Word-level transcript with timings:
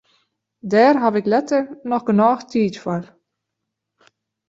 Dêr 0.71 0.95
haw 1.01 1.15
ik 1.19 1.27
letter 1.33 1.63
noch 1.89 2.05
genôch 2.07 2.43
tiid 2.49 2.75
foar. 2.83 3.05